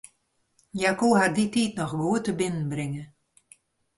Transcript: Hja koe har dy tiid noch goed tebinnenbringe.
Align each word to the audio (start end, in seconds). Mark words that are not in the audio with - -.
Hja 0.75 0.91
koe 0.99 1.17
har 1.19 1.31
dy 1.35 1.45
tiid 1.53 1.71
noch 1.77 1.93
goed 1.99 2.23
tebinnenbringe. 2.25 3.03